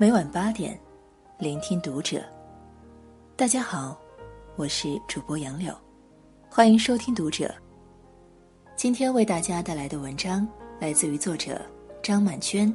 [0.00, 0.78] 每晚八点，
[1.38, 2.22] 聆听读者。
[3.34, 3.98] 大家好，
[4.54, 5.74] 我是主播杨柳，
[6.48, 7.52] 欢迎收听读者。
[8.76, 10.46] 今天为大家带来的文章
[10.78, 11.60] 来自于作者
[12.00, 12.72] 张满娟。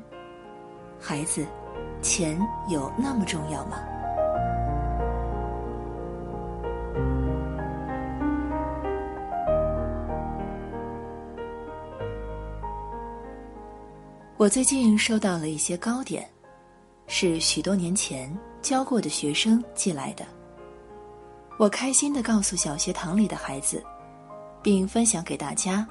[0.99, 1.47] 孩子，
[2.01, 3.77] 钱有那么重要吗？
[14.35, 16.32] 我最近收到了一些糕点。
[17.07, 20.25] 是许多年前教过的学生寄来的。
[21.59, 23.83] 我开心的告诉小学堂里的孩子，
[24.61, 25.87] 并分享给大家。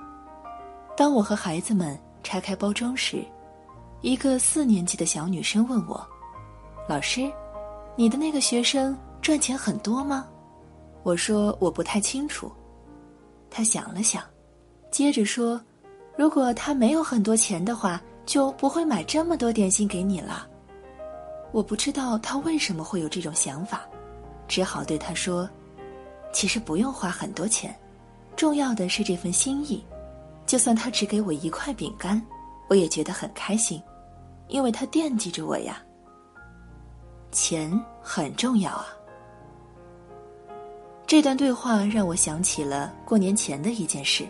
[0.97, 3.25] 当我和孩子们拆开包装时，
[4.01, 6.05] 一个四年级的小女生问我
[6.88, 7.30] ：“老师，
[7.95, 10.27] 你的那个学生赚钱很多吗？”
[11.05, 12.51] 我说：“我不太清楚。”
[13.49, 14.23] 她想了想，
[14.91, 15.60] 接着说
[16.19, 20.49] ：“如果他没有很多钱的话，就不会买这么多点心给你了。”
[21.53, 23.83] 我不知道他为什么会有这种想法，
[24.49, 25.49] 只好对他说
[26.33, 27.79] ：“其实不用花很多钱，
[28.35, 29.85] 重要的是这份心意。
[30.47, 32.21] 就算他只给我一块饼干，
[32.69, 33.80] 我也觉得很开心，
[34.49, 35.80] 因为他惦记着我呀。
[37.30, 37.71] 钱
[38.03, 38.87] 很重要啊。”
[41.07, 44.27] 这段对话让我想起了过年前的一件事。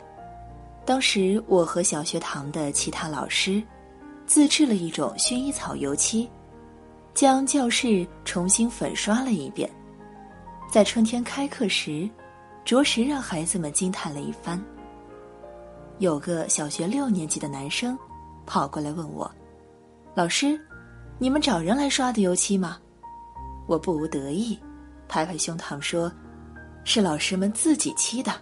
[0.84, 3.62] 当时我和小学堂的其他老师，
[4.27, 6.28] 自制了一种薰衣草油漆。
[7.14, 9.68] 将教室重新粉刷了一遍，
[10.70, 12.08] 在春天开课时，
[12.64, 14.62] 着实让孩子们惊叹了一番。
[15.98, 17.96] 有个小学六年级的男生
[18.46, 19.30] 跑过来问我
[20.16, 20.58] ：“老师，
[21.19, 22.78] 你们找人来刷的油漆吗？”
[23.69, 24.58] 我不无得意，
[25.06, 26.10] 拍拍胸膛说
[26.82, 28.32] ：“是老师们自己漆的，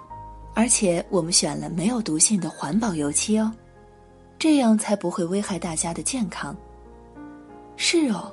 [0.54, 3.52] 而且我们选了没有毒性的环保油漆哦，
[4.38, 6.56] 这样才不会危害大家的健康。”
[7.76, 8.32] 是哦。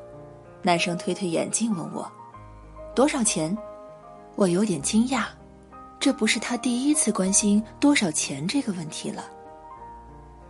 [0.61, 2.09] 男生推推眼镜问我
[2.95, 3.55] ：“多少钱？”
[4.35, 5.25] 我有点惊讶，
[5.99, 9.25] 这不是他第一次关心多少钱这个问题了。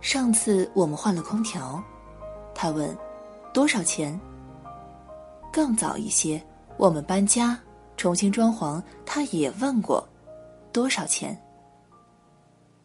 [0.00, 1.82] 上次我们换了空调，
[2.54, 2.94] 他问
[3.54, 4.18] ：“多少钱？”
[5.50, 6.42] 更早一些，
[6.76, 7.58] 我们搬家
[7.96, 10.06] 重新装潢，他也问过
[10.70, 11.34] ：“多少钱？”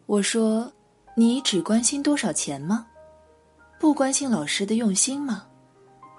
[0.06, 0.72] 我说
[1.14, 2.86] ：“你只关心多少钱吗？
[3.78, 5.44] 不关心老师的用心吗？”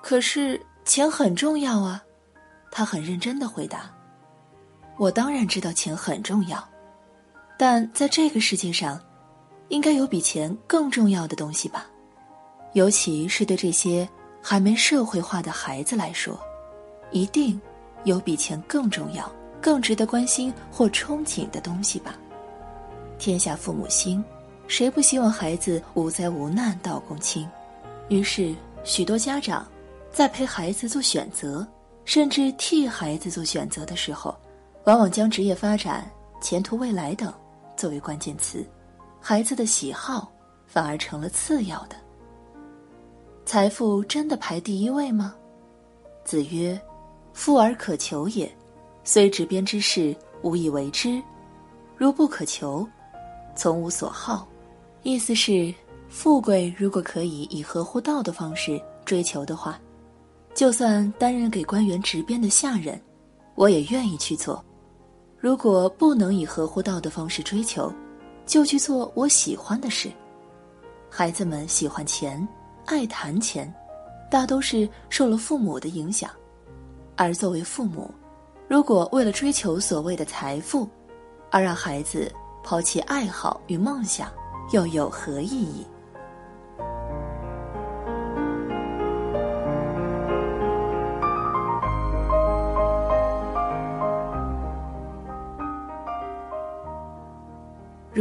[0.04, 0.64] 可是。
[0.86, 2.02] 钱很重要啊，
[2.72, 3.92] 他很认真的回答。
[4.98, 6.64] 我当然知道钱很重要，
[7.58, 9.02] 但在这个世界上，
[9.70, 11.88] 应该有比钱更重要的东西吧？
[12.74, 14.08] 尤其是对这些
[14.42, 16.40] 还没社会化的孩子来说，
[17.12, 17.60] 一定
[18.04, 19.30] 有比钱更重要、
[19.60, 22.16] 更值得关心或憧憬的东西吧？
[23.18, 24.24] 天下父母心，
[24.68, 27.50] 谁不希望孩子无灾无难到公卿？
[28.08, 28.54] 于是
[28.84, 29.66] 许多家长。
[30.16, 31.68] 在陪孩子做选择，
[32.06, 34.34] 甚至替孩子做选择的时候，
[34.86, 36.10] 往往将职业发展、
[36.40, 37.34] 前途未来等
[37.76, 38.66] 作为关键词，
[39.20, 40.32] 孩子的喜好
[40.66, 41.98] 反而成了次要的。
[43.46, 45.36] 财富真的排第一位吗？
[46.24, 46.80] 子曰
[47.34, 48.50] ：“富而可求也，
[49.04, 51.22] 虽执鞭之事，无以为之；
[51.98, 52.88] 如不可求，
[53.54, 54.48] 从无所好。”
[55.04, 55.76] 意思是，
[56.08, 59.78] 富贵如果可以以合乎道的方式追求的话。
[60.56, 63.00] 就算担任给官员执鞭的下人，
[63.56, 64.64] 我也愿意去做。
[65.38, 67.94] 如果不能以合乎道的方式追求，
[68.46, 70.10] 就去做我喜欢的事。
[71.10, 72.48] 孩子们喜欢钱，
[72.86, 73.72] 爱谈钱，
[74.32, 76.32] 大都是受了父母的影响。
[77.18, 78.10] 而作为父母，
[78.70, 80.88] 如果为了追求所谓的财富，
[81.52, 82.32] 而让孩子
[82.64, 84.32] 抛弃爱好与梦想，
[84.72, 85.86] 又有何意义？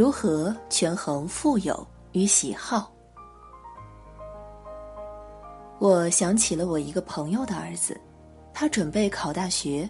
[0.05, 1.75] 如何权衡富有
[2.11, 2.93] 与喜好？
[5.79, 7.99] 我想起了我一个朋友的儿子，
[8.53, 9.89] 他准备考大学，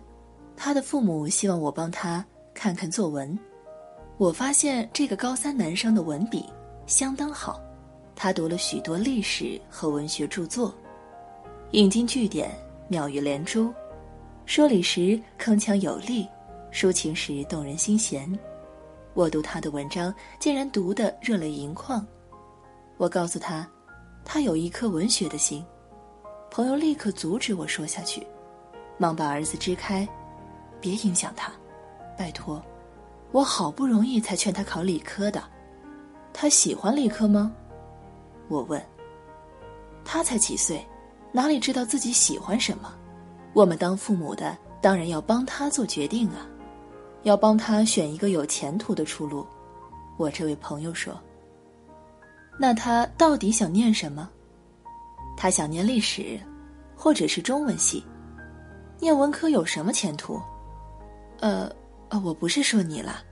[0.56, 3.38] 他的父母希望我帮他看看作文。
[4.16, 6.46] 我发现这个高三男生的文笔
[6.88, 7.60] 相当好，
[8.16, 10.74] 他读了许多历史和文学著作，
[11.72, 12.58] 引经据典，
[12.88, 13.70] 妙语连珠，
[14.46, 16.26] 说理时铿锵有力，
[16.72, 18.26] 抒情时动人心弦。
[19.16, 22.06] 我读他的文章，竟然读得热泪盈眶。
[22.98, 23.66] 我告诉他，
[24.26, 25.66] 他有一颗文学的心。
[26.52, 28.28] 朋友立刻阻止我说下去，
[28.98, 30.06] 忙把儿子支开，
[30.82, 31.50] 别影响他，
[32.18, 32.62] 拜托。
[33.32, 35.42] 我好不容易才劝他考理科的，
[36.34, 37.54] 他喜欢理科吗？
[38.50, 38.86] 我问。
[40.04, 40.86] 他才几岁，
[41.32, 42.94] 哪里知道自己喜欢什么？
[43.54, 46.46] 我们当父母的当然要帮他做决定啊，
[47.26, 49.46] 要帮他选一个有前途的出路。
[50.16, 51.20] 我这位朋友说
[52.58, 54.30] ：“那他到底想念什么？
[55.36, 56.40] 他想念历史，
[56.96, 58.06] 或者是中文系？
[59.00, 60.40] 念文科有什么前途？
[61.40, 61.70] 呃，
[62.10, 63.24] 呃，我不是说你了，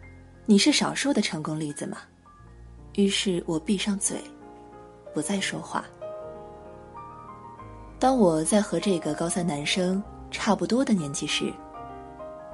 [0.48, 2.00] 你是少数的成功例子嘛。”
[2.96, 4.18] 于是我闭上嘴，
[5.14, 5.86] 不再说话。
[8.00, 11.54] 当我在和这个高三男生差不多的年纪时，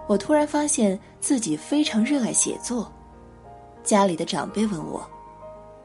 [0.09, 2.91] 我突然发现自己非常热爱写作。
[3.83, 5.07] 家里的长辈问我：“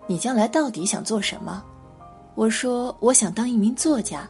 [0.08, 1.62] 你将来到底想做什么？”
[2.34, 4.26] 我说：“我想当一名作家。”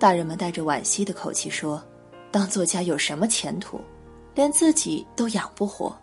[0.00, 1.84] 大人们带着惋惜的口气说
[2.32, 3.78] ：“当作家有什么前途？
[4.34, 5.94] 连自己都养不活。”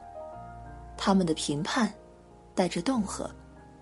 [0.95, 1.91] 他们的评判
[2.53, 3.27] 带着恫吓，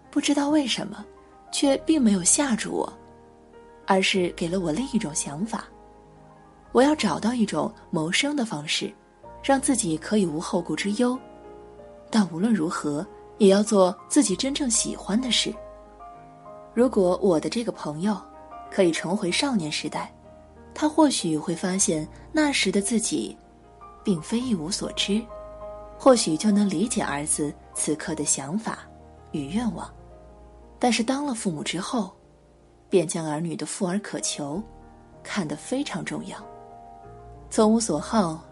[0.10, 1.06] 不知道为什么，
[1.52, 2.94] 却并没有吓住我。
[3.86, 5.66] 而是给了我另一种想法，
[6.72, 8.94] 我要找到一种谋生的方式，
[9.44, 11.18] 让自己可以无后顾之忧。
[12.10, 13.06] 但无论如何，
[13.38, 15.54] 也要做自己真正喜欢的事。
[16.74, 18.20] 如果我的这个朋友
[18.72, 20.12] 可以重回少年时代，
[20.74, 23.38] 他或许会发现那时的自己，
[24.04, 25.22] 并非一无所知，
[25.98, 28.80] 或许就能理解儿子此刻的想法
[29.32, 29.92] 与愿望。
[30.78, 32.12] 但是当了父母之后，
[32.90, 34.64] 便将儿女的富而可求，
[35.22, 36.38] 看得非常重要。
[37.50, 38.44] 从无所好，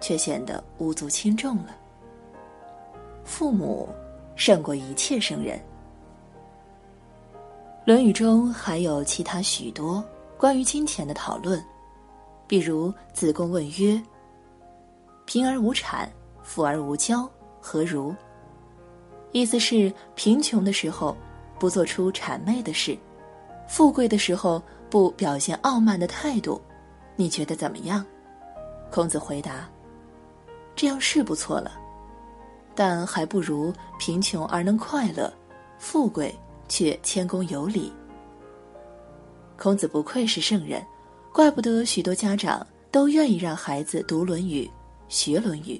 [0.00, 1.76] 却显得无足轻重了。
[3.24, 3.88] 父母
[4.36, 5.58] 胜过一切圣人。
[7.84, 10.02] 《论语》中还有其他许多
[10.38, 11.62] 关于金钱的讨论，
[12.46, 14.02] 比如子贡问曰
[15.26, 16.10] ：“贫而无产，
[16.42, 17.28] 富而无骄，
[17.60, 18.14] 何如？”
[19.32, 21.16] 意思是贫穷的时候
[21.58, 22.96] 不做出谄媚的事。
[23.66, 26.60] 富贵的时候不表现傲慢的态度，
[27.16, 28.04] 你觉得怎么样？
[28.90, 29.68] 孔子回答
[30.76, 31.72] ：“这样是不错了，
[32.74, 35.32] 但还不如贫穷而能快乐，
[35.78, 36.34] 富贵
[36.68, 37.92] 却谦恭有礼。”
[39.56, 40.84] 孔子不愧是圣人，
[41.32, 44.64] 怪不得许多家长都愿意让孩子读《论语》、
[45.08, 45.76] 学《论语》。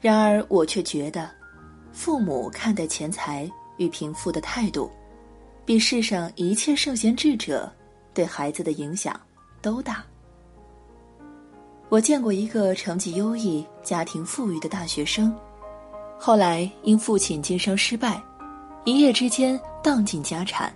[0.00, 1.30] 然而，我却觉得，
[1.92, 4.90] 父母看待钱财与贫富的态度。
[5.66, 7.72] 比世上一切圣贤智者
[8.12, 9.18] 对孩子的影响
[9.62, 10.04] 都大。
[11.94, 15.32] 我见过一个成绩优异、家庭富裕的大学生，
[16.18, 18.20] 后来因父亲经商失败，
[18.82, 20.74] 一夜之间荡尽家产。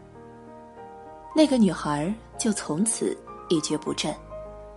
[1.35, 3.19] 那个女孩就从此
[3.49, 4.15] 一蹶不振，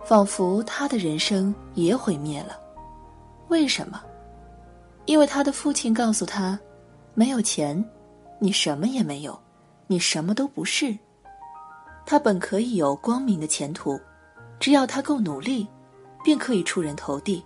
[0.04, 2.58] 仿佛她的人生也毁灭了。
[3.46, 4.02] 为什么？
[5.04, 6.58] 因为她的父亲告诉她
[7.14, 7.88] ：“没有钱，
[8.40, 9.38] 你什么也没有。”
[9.86, 10.98] 你什么都不是，
[12.04, 13.96] 她本可以有光明的前途，
[14.58, 15.68] 只要她够努力，
[16.22, 17.44] 便可以出人头地。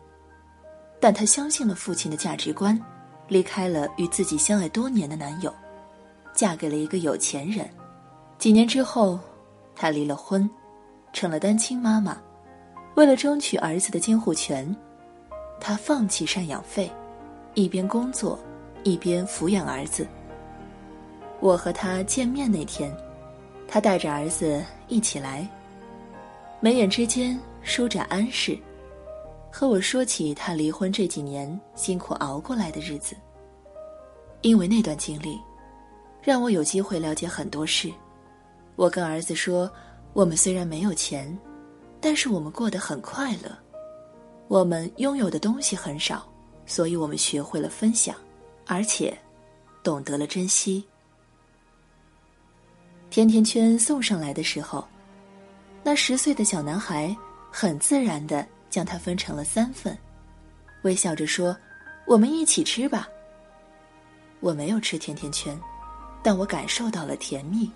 [1.01, 2.81] 但她相信了父亲的价值观，
[3.29, 5.53] 离开了与自己相爱多年的男友，
[6.35, 7.69] 嫁给了一个有钱人。
[8.39, 9.19] 几年之后，
[9.75, 10.49] 她离了婚，
[11.13, 12.17] 成了单亲妈妈。
[12.95, 14.75] 为了争取儿子的监护权，
[15.61, 16.91] 她放弃赡养费，
[17.55, 18.39] 一边工作，
[18.83, 20.07] 一边抚养儿子。
[21.41, 22.91] 我和他见面那天，
[23.69, 25.47] 他带着儿子一起来，
[26.61, 28.59] 眉眼之间舒展安适，
[29.59, 33.17] 和我说起他离婚这几年辛苦熬过来的日子。
[34.43, 35.41] 因为那段经历，
[36.21, 37.91] 让我有机会了解很多事。
[38.75, 39.73] 我跟儿子说
[40.13, 41.35] ：“我们虽然没有钱，
[42.03, 43.51] 但是我们过得很快乐。
[44.47, 46.31] 我们拥有的东西很少，
[46.67, 48.15] 所以我们学会了分享，
[48.67, 49.17] 而且
[49.83, 50.85] 懂得了珍惜。”
[53.09, 54.87] 甜甜圈送上来的时候，
[55.83, 57.17] 那十岁的小男孩
[57.51, 59.97] 很自然的将它分成了三份，
[60.83, 61.57] 微笑着说
[62.05, 63.09] ：“我们一起吃吧。”
[64.41, 65.59] 我没有吃甜甜圈，
[66.23, 67.71] 但我感受到了甜蜜。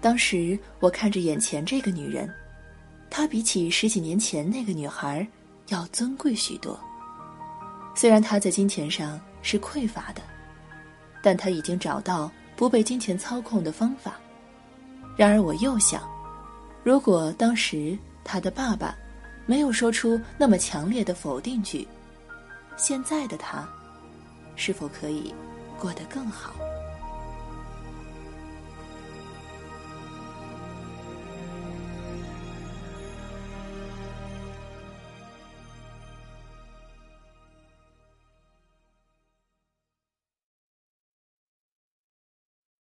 [0.00, 2.32] 当时我看着眼前这个女人，
[3.10, 5.26] 她比起十几年前那个女孩
[5.70, 6.78] 要尊贵许多。
[7.96, 10.22] 虽然她在金钱上是匮乏的，
[11.20, 12.30] 但她已经找到。
[12.56, 14.14] 不被金钱操控的方法。
[15.16, 16.08] 然而，我又想，
[16.84, 18.96] 如果当时她的爸爸
[19.46, 21.86] 没有说出那么强烈的否定句，
[22.76, 23.68] 现在的他
[24.56, 25.34] 是否可以
[25.78, 26.54] 过得更好？